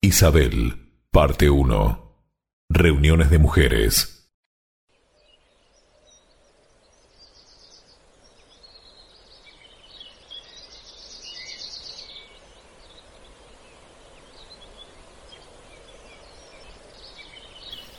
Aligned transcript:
Isabel, 0.00 0.92
parte 1.10 1.50
1. 1.50 2.14
Reuniones 2.68 3.30
de 3.30 3.38
mujeres. 3.38 4.30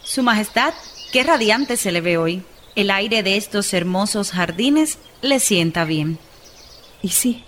Su 0.04 0.24
Majestad, 0.24 0.74
qué 1.12 1.24
radiante 1.24 1.76
se 1.76 1.92
le 1.92 2.00
ve 2.00 2.18
hoy. 2.18 2.44
El 2.76 2.92
aire 2.92 3.24
de 3.24 3.36
estos 3.36 3.74
hermosos 3.74 4.32
jardines 4.32 5.00
le 5.22 5.42
sienta 5.42 5.84
bien. 5.84 6.18
Y 7.02 7.10
sí, 7.10 7.44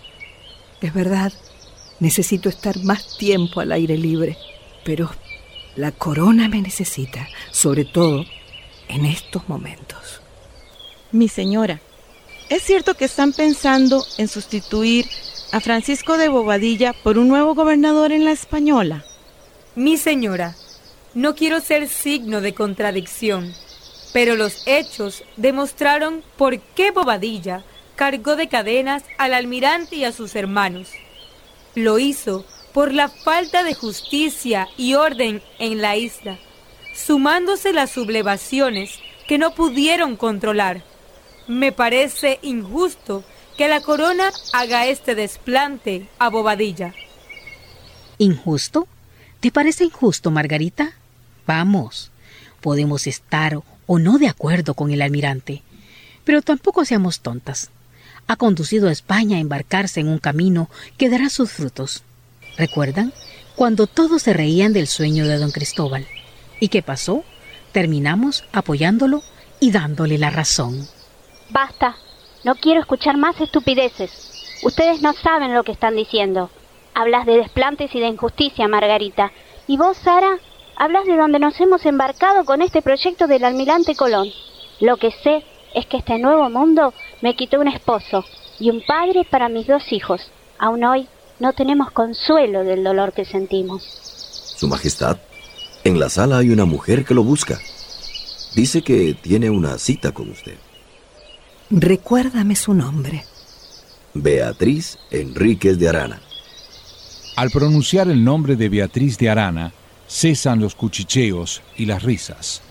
es 0.81 0.93
verdad, 0.93 1.31
necesito 2.01 2.49
estar 2.49 2.83
más 2.83 3.17
tiempo 3.17 3.61
al 3.61 3.71
aire 3.71 3.97
libre, 3.97 4.35
pero 4.83 5.09
la 5.75 5.91
corona 5.91 6.49
me 6.49 6.61
necesita, 6.61 7.29
sobre 7.51 7.85
todo 7.85 8.25
en 8.89 9.05
estos 9.05 9.47
momentos. 9.47 10.19
Mi 11.11 11.29
señora, 11.29 11.79
¿es 12.49 12.63
cierto 12.63 12.95
que 12.95 13.05
están 13.05 13.31
pensando 13.31 14.03
en 14.17 14.27
sustituir 14.27 15.05
a 15.51 15.59
Francisco 15.59 16.17
de 16.17 16.27
Bobadilla 16.27 16.93
por 17.03 17.17
un 17.17 17.27
nuevo 17.27 17.53
gobernador 17.53 18.11
en 18.11 18.25
la 18.25 18.31
Española? 18.31 19.05
Mi 19.75 19.95
señora, 19.95 20.55
no 21.13 21.35
quiero 21.35 21.59
ser 21.61 21.87
signo 21.87 22.41
de 22.41 22.53
contradicción, 22.53 23.53
pero 24.11 24.35
los 24.35 24.63
hechos 24.65 25.23
demostraron 25.37 26.23
por 26.35 26.59
qué 26.59 26.89
Bobadilla 26.89 27.63
cargó 27.95 28.35
de 28.35 28.49
cadenas 28.49 29.03
al 29.19 29.35
almirante 29.35 29.97
y 29.97 30.03
a 30.03 30.11
sus 30.11 30.35
hermanos. 30.35 30.89
Lo 31.75 31.99
hizo 31.99 32.45
por 32.73 32.93
la 32.93 33.09
falta 33.09 33.63
de 33.63 33.73
justicia 33.73 34.67
y 34.77 34.93
orden 34.93 35.41
en 35.59 35.81
la 35.81 35.95
isla, 35.95 36.39
sumándose 36.93 37.73
las 37.73 37.91
sublevaciones 37.91 38.99
que 39.27 39.37
no 39.37 39.53
pudieron 39.53 40.15
controlar. 40.15 40.83
Me 41.47 41.71
parece 41.71 42.39
injusto 42.41 43.23
que 43.57 43.67
la 43.67 43.81
corona 43.81 44.31
haga 44.53 44.87
este 44.87 45.15
desplante 45.15 46.07
a 46.19 46.29
Bobadilla. 46.29 46.93
¿Injusto? 48.17 48.87
¿Te 49.39 49.51
parece 49.51 49.85
injusto, 49.85 50.31
Margarita? 50.31 50.93
Vamos, 51.47 52.11
podemos 52.61 53.07
estar 53.07 53.59
o 53.87 53.99
no 53.99 54.17
de 54.17 54.27
acuerdo 54.27 54.73
con 54.73 54.91
el 54.91 55.01
almirante, 55.01 55.63
pero 56.23 56.41
tampoco 56.41 56.85
seamos 56.85 57.21
tontas. 57.21 57.71
Ha 58.27 58.35
conducido 58.35 58.87
a 58.87 58.91
España 58.91 59.37
a 59.37 59.39
embarcarse 59.39 59.99
en 59.99 60.07
un 60.07 60.19
camino 60.19 60.69
que 60.97 61.09
dará 61.09 61.29
sus 61.29 61.51
frutos. 61.51 62.03
¿Recuerdan? 62.57 63.13
Cuando 63.55 63.87
todos 63.87 64.23
se 64.23 64.33
reían 64.33 64.73
del 64.73 64.87
sueño 64.87 65.27
de 65.27 65.37
don 65.37 65.51
Cristóbal. 65.51 66.07
¿Y 66.59 66.69
qué 66.69 66.81
pasó? 66.81 67.23
Terminamos 67.71 68.43
apoyándolo 68.53 69.23
y 69.59 69.71
dándole 69.71 70.17
la 70.17 70.29
razón. 70.29 70.87
Basta. 71.49 71.95
No 72.43 72.55
quiero 72.55 72.79
escuchar 72.79 73.17
más 73.17 73.39
estupideces. 73.39 74.11
Ustedes 74.63 75.01
no 75.01 75.13
saben 75.13 75.53
lo 75.53 75.63
que 75.63 75.71
están 75.71 75.95
diciendo. 75.95 76.49
Hablas 76.93 77.25
de 77.25 77.37
desplantes 77.37 77.93
y 77.93 77.99
de 77.99 78.07
injusticia, 78.07 78.67
Margarita. 78.67 79.31
¿Y 79.67 79.77
vos, 79.77 79.97
Sara? 79.97 80.39
hablas 80.81 81.05
de 81.05 81.15
donde 81.15 81.37
nos 81.37 81.59
hemos 81.61 81.85
embarcado 81.85 82.43
con 82.43 82.63
este 82.63 82.81
proyecto 82.81 83.27
del 83.27 83.43
almirante 83.43 83.95
Colón. 83.95 84.29
Lo 84.79 84.97
que 84.97 85.11
sé 85.23 85.43
es 85.73 85.85
que 85.85 85.97
este 85.97 86.19
nuevo 86.19 86.49
mundo 86.49 86.93
me 87.21 87.35
quitó 87.35 87.59
un 87.59 87.67
esposo 87.67 88.25
y 88.59 88.69
un 88.69 88.81
padre 88.85 89.25
para 89.29 89.49
mis 89.49 89.67
dos 89.67 89.91
hijos. 89.91 90.21
Aún 90.59 90.83
hoy 90.83 91.07
no 91.39 91.53
tenemos 91.53 91.91
consuelo 91.91 92.63
del 92.63 92.83
dolor 92.83 93.13
que 93.13 93.25
sentimos. 93.25 93.83
Su 94.57 94.67
Majestad, 94.67 95.17
en 95.83 95.99
la 95.99 96.09
sala 96.09 96.37
hay 96.37 96.49
una 96.49 96.65
mujer 96.65 97.03
que 97.03 97.13
lo 97.13 97.23
busca. 97.23 97.59
Dice 98.55 98.81
que 98.81 99.15
tiene 99.15 99.49
una 99.49 99.77
cita 99.77 100.11
con 100.11 100.29
usted. 100.29 100.57
Recuérdame 101.69 102.55
su 102.55 102.73
nombre. 102.73 103.25
Beatriz 104.13 104.99
Enríquez 105.09 105.79
de 105.79 105.87
Arana. 105.87 106.21
Al 107.37 107.49
pronunciar 107.49 108.09
el 108.09 108.23
nombre 108.23 108.57
de 108.57 108.67
Beatriz 108.67 109.17
de 109.17 109.29
Arana, 109.29 109.71
cesan 110.07 110.59
los 110.59 110.75
cuchicheos 110.75 111.61
y 111.77 111.85
las 111.85 112.03
risas. 112.03 112.61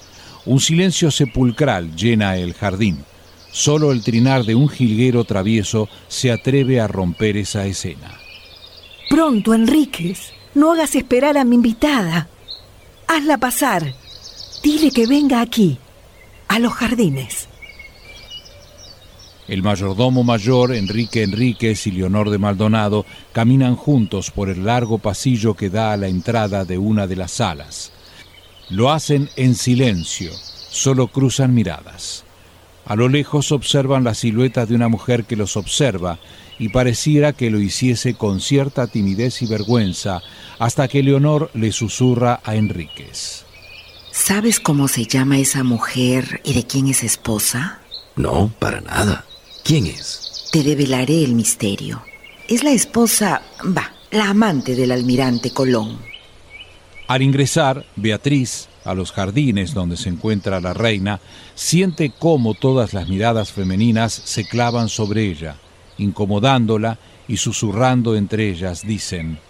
Un 0.47 0.61
silencio 0.61 1.11
sepulcral 1.11 1.95
llena 1.95 2.37
el 2.37 2.55
jardín. 2.55 3.05
Solo 3.53 3.93
el 3.93 4.03
trinar 4.03 4.45
de 4.45 4.55
un 4.55 4.69
jilguero 4.69 5.25
travieso 5.25 5.89
se 6.09 6.31
atreve 6.31 6.81
a 6.81 6.87
romper 6.87 7.37
esa 7.37 7.67
escena. 7.67 8.19
Pronto, 9.09 9.55
Enríquez. 9.55 10.33
No 10.55 10.73
hagas 10.73 10.95
esperar 10.95 11.37
a 11.37 11.45
mi 11.45 11.57
invitada. 11.57 12.29
Hazla 13.07 13.39
pasar. 13.39 13.95
Dile 14.63 14.91
que 14.91 15.07
venga 15.07 15.41
aquí, 15.41 15.79
a 16.49 16.59
los 16.59 16.73
jardines. 16.73 17.49
El 19.49 19.65
mayordomo 19.65 20.23
mayor, 20.23 20.73
Enrique 20.73 21.25
Enríquez 21.25 21.87
y 21.89 21.91
Leonor 21.91 22.31
de 22.31 22.39
Maldonado, 22.39 23.05
caminan 23.33 23.75
juntos 23.75 24.31
por 24.31 24.49
el 24.49 24.65
largo 24.65 24.99
pasillo 24.99 25.55
que 25.55 25.71
da 25.71 25.93
a 25.93 25.97
la 25.97 26.07
entrada 26.07 26.65
de 26.65 26.79
una 26.79 27.09
de 27.09 27.17
las 27.17 27.33
salas. 27.33 27.91
Lo 28.71 28.93
hacen 28.93 29.29
en 29.37 29.57
silencio, 29.57 30.33
solo 30.71 31.09
cruzan 31.09 31.55
miradas. 31.55 32.25
A 32.87 32.97
lo 32.97 33.09
lejos 33.09 33.53
observan 33.53 34.05
la 34.05 34.15
silueta 34.15 34.65
de 34.65 34.75
una 34.75 34.89
mujer 34.89 35.25
que 35.25 35.37
los 35.37 35.57
observa 35.57 36.19
y 36.59 36.69
pareciera 36.69 37.33
que 37.33 37.51
lo 37.51 37.61
hiciese 37.61 38.15
con 38.15 38.41
cierta 38.41 38.87
timidez 38.87 39.43
y 39.43 39.47
vergüenza 39.47 40.23
hasta 40.59 40.89
que 40.89 41.03
Leonor 41.03 41.51
le 41.55 41.73
susurra 41.73 42.41
a 42.45 42.55
Enríquez. 42.55 43.45
¿Sabes 44.13 44.61
cómo 44.61 44.87
se 44.87 45.07
llama 45.07 45.39
esa 45.39 45.65
mujer 45.65 46.41
y 46.45 46.55
de 46.55 46.65
quién 46.65 46.89
es 46.89 47.03
esposa? 47.03 47.81
No, 48.17 48.53
para 48.59 48.81
nada. 48.81 49.25
¿Quién 49.65 49.87
es? 49.87 50.49
Te 50.53 50.63
develaré 50.63 51.25
el 51.25 51.35
misterio. 51.35 52.03
Es 52.49 52.63
la 52.63 52.73
esposa, 52.73 53.43
va, 53.77 53.93
la 54.11 54.31
amante 54.31 54.75
del 54.75 54.93
almirante 54.93 55.53
Colón. 55.53 56.10
Al 57.11 57.23
ingresar, 57.23 57.85
Beatriz, 57.97 58.69
a 58.85 58.95
los 58.95 59.11
jardines 59.11 59.75
donde 59.75 59.97
se 59.97 60.09
encuentra 60.09 60.61
la 60.61 60.75
reina, 60.75 61.19
siente 61.57 62.13
cómo 62.17 62.55
todas 62.55 62.95
las 62.95 63.09
miradas 63.09 63.51
femeninas 63.51 64.13
se 64.13 64.47
clavan 64.47 64.89
sobre 64.89 65.27
ella, 65.27 65.57
incomodándola 65.99 67.01
y 67.27 67.39
susurrando 67.39 68.15
entre 68.15 68.49
ellas, 68.49 68.87
dicen, 68.87 69.41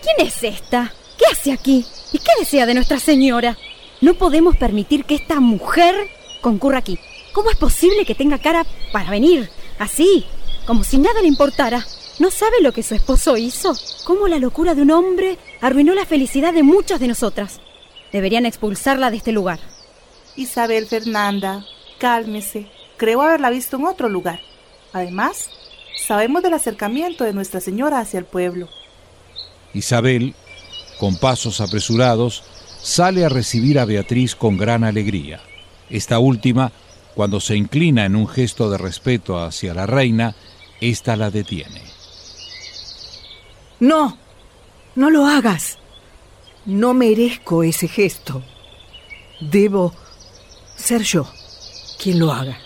¿Quién 0.00 0.26
es 0.26 0.42
esta? 0.42 0.90
¿Qué 1.18 1.26
hace 1.30 1.52
aquí? 1.52 1.84
¿Y 2.14 2.18
qué 2.18 2.30
desea 2.38 2.64
de 2.64 2.72
Nuestra 2.72 2.98
Señora? 2.98 3.58
No 4.00 4.14
podemos 4.14 4.56
permitir 4.56 5.04
que 5.04 5.16
esta 5.16 5.38
mujer 5.38 5.94
concurra 6.40 6.78
aquí. 6.78 6.98
¿Cómo 7.34 7.50
es 7.50 7.58
posible 7.58 8.06
que 8.06 8.14
tenga 8.14 8.38
cara 8.38 8.64
para 8.90 9.10
venir? 9.10 9.50
Así, 9.78 10.24
como 10.64 10.82
si 10.82 10.96
nada 10.96 11.20
le 11.20 11.28
importara. 11.28 11.84
¿No 12.18 12.30
sabe 12.30 12.62
lo 12.62 12.72
que 12.72 12.82
su 12.82 12.94
esposo 12.94 13.36
hizo? 13.36 13.74
¿Cómo 14.04 14.28
la 14.28 14.38
locura 14.38 14.74
de 14.74 14.82
un 14.82 14.90
hombre 14.90 15.38
arruinó 15.60 15.94
la 15.94 16.06
felicidad 16.06 16.54
de 16.54 16.62
muchas 16.62 17.00
de 17.00 17.08
nosotras? 17.08 17.60
Deberían 18.12 18.46
expulsarla 18.46 19.10
de 19.10 19.18
este 19.18 19.32
lugar. 19.32 19.60
Isabel 20.36 20.86
Fernanda, 20.86 21.64
cálmese. 21.98 22.70
Creo 22.96 23.20
haberla 23.22 23.50
visto 23.50 23.76
en 23.76 23.84
otro 23.84 24.08
lugar. 24.08 24.40
Además, 24.92 25.50
sabemos 26.06 26.42
del 26.42 26.54
acercamiento 26.54 27.24
de 27.24 27.34
Nuestra 27.34 27.60
Señora 27.60 28.00
hacia 28.00 28.18
el 28.18 28.24
pueblo. 28.24 28.68
Isabel, 29.74 30.34
con 30.98 31.16
pasos 31.16 31.60
apresurados, 31.60 32.44
sale 32.80 33.24
a 33.24 33.28
recibir 33.28 33.78
a 33.78 33.84
Beatriz 33.84 34.34
con 34.34 34.56
gran 34.56 34.84
alegría. 34.84 35.40
Esta 35.90 36.18
última 36.18 36.72
cuando 37.16 37.40
se 37.40 37.56
inclina 37.56 38.04
en 38.04 38.14
un 38.14 38.28
gesto 38.28 38.68
de 38.68 38.76
respeto 38.76 39.42
hacia 39.42 39.72
la 39.72 39.86
reina, 39.86 40.36
ésta 40.82 41.16
la 41.16 41.30
detiene. 41.30 41.80
No, 43.80 44.18
no 44.94 45.10
lo 45.10 45.26
hagas. 45.26 45.78
No 46.64 46.94
merezco 46.94 47.62
ese 47.62 47.88
gesto. 47.88 48.42
Debo 49.40 49.94
ser 50.76 51.02
yo 51.02 51.28
quien 52.02 52.18
lo 52.18 52.32
haga. 52.32 52.58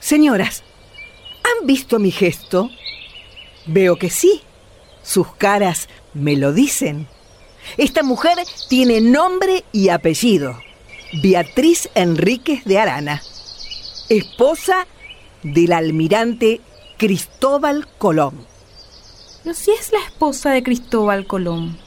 Señoras, 0.00 0.62
¿han 1.44 1.66
visto 1.66 1.98
mi 1.98 2.10
gesto? 2.10 2.70
Veo 3.66 3.96
que 3.96 4.10
sí. 4.10 4.42
Sus 5.02 5.32
caras 5.34 5.88
me 6.14 6.36
lo 6.36 6.52
dicen. 6.52 7.06
Esta 7.76 8.02
mujer 8.02 8.36
tiene 8.68 9.00
nombre 9.00 9.64
y 9.72 9.90
apellido. 9.90 10.58
Beatriz 11.22 11.88
Enríquez 11.94 12.64
de 12.64 12.78
Arana, 12.78 13.22
esposa 14.08 14.86
del 15.42 15.72
almirante 15.72 16.60
Cristóbal 16.98 17.88
Colón. 17.98 18.46
Pero 19.42 19.54
si 19.54 19.70
es 19.70 19.92
la 19.92 20.00
esposa 20.00 20.50
de 20.50 20.62
Cristóbal 20.62 21.26
Colón, 21.26 21.78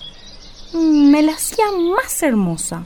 mm, 0.73 1.11
me 1.11 1.21
la 1.21 1.33
hacía 1.33 1.65
más 1.71 2.21
hermosa. 2.23 2.85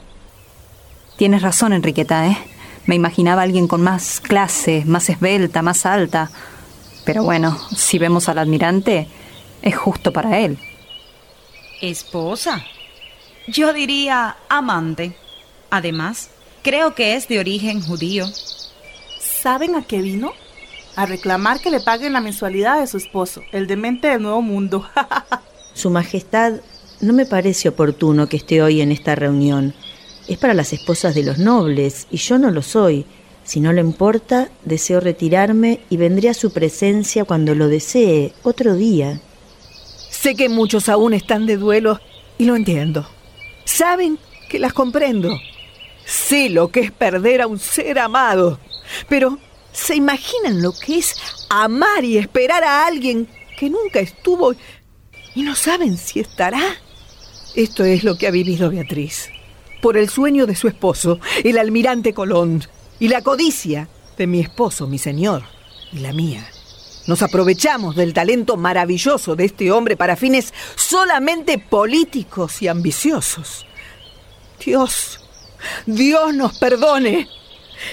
Tienes 1.16 1.42
razón, 1.42 1.72
Enriqueta, 1.72 2.26
¿eh? 2.26 2.38
Me 2.86 2.94
imaginaba 2.94 3.42
a 3.42 3.44
alguien 3.44 3.68
con 3.68 3.82
más 3.82 4.20
clase, 4.20 4.84
más 4.86 5.08
esbelta, 5.10 5.62
más 5.62 5.84
alta. 5.84 6.30
Pero 7.04 7.22
bueno, 7.22 7.58
si 7.76 7.98
vemos 7.98 8.28
al 8.28 8.38
almirante, 8.38 9.08
es 9.62 9.76
justo 9.76 10.12
para 10.12 10.38
él. 10.38 10.58
Esposa. 11.80 12.64
Yo 13.46 13.72
diría 13.72 14.36
amante. 14.48 15.16
Además, 15.70 16.30
creo 16.62 16.94
que 16.94 17.14
es 17.14 17.28
de 17.28 17.38
origen 17.38 17.82
judío. 17.82 18.26
¿Saben 19.20 19.74
a 19.74 19.82
qué 19.82 20.00
vino? 20.00 20.32
A 20.98 21.06
reclamar 21.06 21.60
que 21.60 21.70
le 21.70 21.78
paguen 21.78 22.12
la 22.12 22.20
mensualidad 22.20 22.80
de 22.80 22.88
su 22.88 22.96
esposo, 22.96 23.44
el 23.52 23.68
demente 23.68 24.08
del 24.08 24.20
Nuevo 24.20 24.42
Mundo. 24.42 24.84
Su 25.72 25.90
Majestad, 25.90 26.54
no 27.00 27.12
me 27.12 27.24
parece 27.24 27.68
oportuno 27.68 28.28
que 28.28 28.38
esté 28.38 28.62
hoy 28.62 28.80
en 28.80 28.90
esta 28.90 29.14
reunión. 29.14 29.74
Es 30.26 30.38
para 30.38 30.54
las 30.54 30.72
esposas 30.72 31.14
de 31.14 31.22
los 31.22 31.38
nobles, 31.38 32.08
y 32.10 32.16
yo 32.16 32.36
no 32.40 32.50
lo 32.50 32.62
soy. 32.62 33.06
Si 33.44 33.60
no 33.60 33.72
le 33.72 33.80
importa, 33.80 34.50
deseo 34.64 34.98
retirarme 34.98 35.78
y 35.88 35.98
vendré 35.98 36.30
a 36.30 36.34
su 36.34 36.52
presencia 36.52 37.24
cuando 37.24 37.54
lo 37.54 37.68
desee, 37.68 38.32
otro 38.42 38.74
día. 38.74 39.20
Sé 40.10 40.34
que 40.34 40.48
muchos 40.48 40.88
aún 40.88 41.14
están 41.14 41.46
de 41.46 41.58
duelo 41.58 42.00
y 42.38 42.44
lo 42.44 42.56
entiendo. 42.56 43.08
Saben 43.66 44.18
que 44.50 44.58
las 44.58 44.72
comprendo. 44.72 45.38
Sé 46.04 46.50
lo 46.50 46.72
que 46.72 46.80
es 46.80 46.90
perder 46.90 47.42
a 47.42 47.46
un 47.46 47.60
ser 47.60 48.00
amado. 48.00 48.58
Pero, 49.08 49.38
¿se 49.78 49.94
imaginan 49.94 50.62
lo 50.62 50.72
que 50.72 50.98
es 50.98 51.14
amar 51.48 52.04
y 52.04 52.18
esperar 52.18 52.64
a 52.64 52.86
alguien 52.86 53.28
que 53.58 53.70
nunca 53.70 54.00
estuvo 54.00 54.54
y 55.34 55.42
no 55.42 55.54
saben 55.54 55.96
si 55.96 56.20
estará? 56.20 56.60
Esto 57.54 57.84
es 57.84 58.04
lo 58.04 58.16
que 58.16 58.26
ha 58.26 58.30
vivido 58.30 58.70
Beatriz. 58.70 59.30
Por 59.80 59.96
el 59.96 60.08
sueño 60.08 60.46
de 60.46 60.56
su 60.56 60.68
esposo, 60.68 61.20
el 61.44 61.58
almirante 61.58 62.12
Colón, 62.12 62.64
y 63.00 63.08
la 63.08 63.22
codicia 63.22 63.88
de 64.16 64.26
mi 64.26 64.40
esposo, 64.40 64.88
mi 64.88 64.98
señor, 64.98 65.44
y 65.92 66.00
la 66.00 66.12
mía. 66.12 66.44
Nos 67.06 67.22
aprovechamos 67.22 67.94
del 67.94 68.12
talento 68.12 68.56
maravilloso 68.56 69.36
de 69.36 69.44
este 69.44 69.70
hombre 69.70 69.96
para 69.96 70.16
fines 70.16 70.52
solamente 70.74 71.58
políticos 71.58 72.60
y 72.60 72.68
ambiciosos. 72.68 73.64
Dios, 74.64 75.20
Dios 75.86 76.34
nos 76.34 76.58
perdone. 76.58 77.28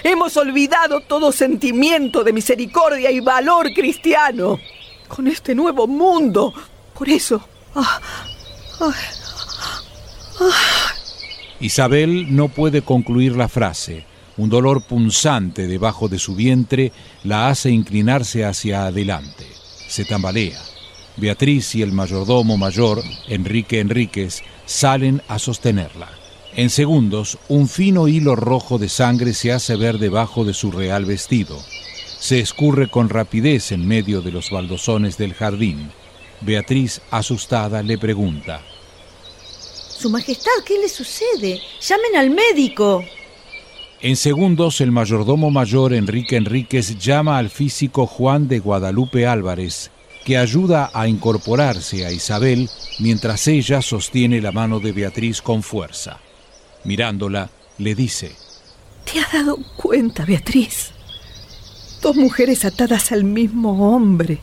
Hemos 0.04 0.36
olvidado 0.38 1.02
todo 1.02 1.32
sentimiento 1.32 2.24
de 2.24 2.34
misericordia 2.34 3.12
y 3.12 3.20
valor 3.20 3.74
cristiano 3.74 4.60
con 5.08 5.28
este 5.28 5.56
nuevo 5.56 5.88
mundo. 5.88 6.54
Por 6.94 7.10
eso... 7.10 7.48
Ah, 7.76 8.02
ah, 8.82 8.94
ah. 10.40 10.94
Isabel 11.60 12.36
no 12.36 12.50
puede 12.50 12.82
concluir 12.82 13.36
la 13.36 13.48
frase 13.48 14.06
un 14.38 14.50
dolor 14.50 14.82
punzante 14.82 15.68
debajo 15.68 16.10
de 16.10 16.20
su 16.20 16.36
vientre 16.36 16.92
la 17.24 17.48
hace 17.48 17.72
inclinarse 17.72 18.44
hacia 18.44 18.86
adelante. 18.86 19.46
Se 19.88 20.04
tambalea. 20.04 20.60
Beatriz 21.18 21.76
y 21.76 21.81
el 21.81 21.94
mayordomo 21.94 22.58
mayor, 22.58 23.02
Enrique 23.30 23.80
Enríquez, 23.80 24.44
salen 24.66 25.22
a 25.30 25.40
sostenerla. 25.40 26.10
En 26.57 26.69
segundos, 26.69 27.38
un 27.50 27.68
fino 27.68 28.07
hilo 28.07 28.38
rojo 28.38 28.78
de 28.78 28.88
sangre 28.88 29.34
se 29.34 29.52
hace 29.52 29.75
ver 29.75 30.00
debajo 30.00 30.46
de 30.46 30.54
su 30.54 30.72
real 30.72 31.04
vestido. 31.04 31.60
Se 32.19 32.40
escurre 32.40 32.90
con 32.90 33.10
rapidez 33.10 33.74
en 33.74 33.86
medio 33.86 34.22
de 34.22 34.31
los 34.31 34.52
baldosones 34.52 35.18
del 35.18 35.34
jardín. 35.34 35.92
Beatriz, 36.40 37.02
asustada, 37.12 37.84
le 37.84 37.98
pregunta. 37.98 38.62
Su 39.98 40.10
Majestad, 40.10 40.63
¿qué 40.66 40.78
le 40.80 40.88
sucede? 40.88 41.60
Llamen 41.81 42.16
al 42.16 42.30
médico. 42.30 43.04
En 44.02 44.16
segundos, 44.16 44.80
el 44.80 44.94
mayordomo 44.94 45.52
mayor 45.52 45.94
Enrique 45.94 46.38
Enríquez 46.38 46.98
llama 46.98 47.38
al 47.38 47.50
físico 47.50 48.07
Juan 48.07 48.48
de 48.48 48.60
Guadalupe 48.60 49.28
Álvarez, 49.28 49.92
que 50.24 50.38
ayuda 50.38 50.90
a 50.94 51.10
incorporarse 51.10 52.06
a 52.06 52.13
Isabel 52.13 52.69
mientras 53.00 53.46
ella 53.50 53.81
sostiene 53.81 54.40
la 54.42 54.54
mano 54.54 54.80
de 54.80 54.94
Beatriz 54.94 55.42
con 55.42 55.62
fuerza. 55.62 56.19
Mirándola, 56.86 57.50
le 57.80 57.96
dice, 57.96 58.36
¿Te 59.12 59.20
has 59.20 59.32
dado 59.32 59.58
cuenta, 59.76 60.26
Beatriz? 60.26 60.92
Dos 62.02 62.16
mujeres 62.16 62.66
atadas 62.66 63.12
al 63.12 63.24
mismo 63.24 63.96
hombre. 63.96 64.40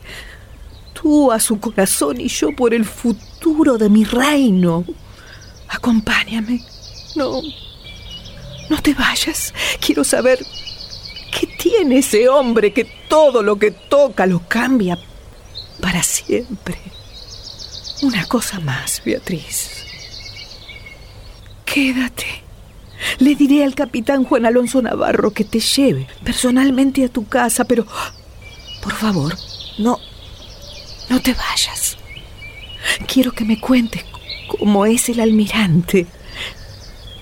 Tú 0.93 1.31
a 1.31 1.39
su 1.39 1.59
corazón 1.59 2.19
y 2.19 2.27
yo 2.27 2.55
por 2.55 2.73
el 2.73 2.85
futuro 2.85 3.77
de 3.77 3.89
mi 3.89 4.03
reino. 4.03 4.85
Acompáñame. 5.67 6.63
No, 7.15 7.41
no 8.69 8.81
te 8.81 8.93
vayas. 8.93 9.53
Quiero 9.79 10.03
saber 10.03 10.39
qué 11.31 11.47
tiene 11.47 11.99
ese 11.99 12.29
hombre 12.29 12.73
que 12.73 12.85
todo 13.07 13.41
lo 13.41 13.57
que 13.57 13.71
toca 13.71 14.25
lo 14.25 14.41
cambia 14.47 14.97
para 15.81 16.03
siempre. 16.03 16.77
Una 18.01 18.25
cosa 18.25 18.59
más, 18.59 19.01
Beatriz. 19.05 19.92
Quédate. 21.73 22.27
Le 23.17 23.33
diré 23.33 23.63
al 23.63 23.73
capitán 23.73 24.25
Juan 24.25 24.45
Alonso 24.45 24.79
Navarro 24.79 25.31
que 25.31 25.43
te 25.43 25.59
lleve 25.59 26.05
personalmente 26.23 27.03
a 27.03 27.09
tu 27.09 27.25
casa, 27.25 27.65
pero 27.65 27.87
por 28.83 28.93
favor, 28.93 29.35
no, 29.79 29.97
no 31.09 31.19
te 31.19 31.33
vayas. 31.33 31.97
Quiero 33.07 33.31
que 33.31 33.43
me 33.43 33.59
cuentes 33.59 34.05
cómo 34.47 34.85
es 34.85 35.09
el 35.09 35.19
almirante. 35.19 36.05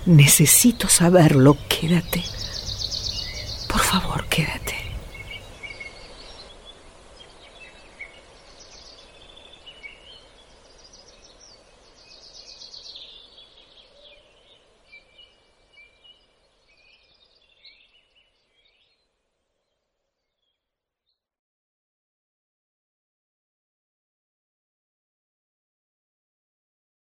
Necesito 0.05 0.89
saberlo. 0.89 1.57
Quédate. 1.69 2.21
Por 3.69 3.79
favor, 3.79 4.25
quédate. 4.27 4.60